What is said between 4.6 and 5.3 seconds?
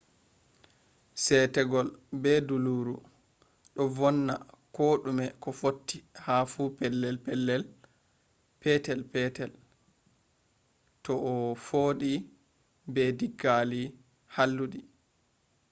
ko dume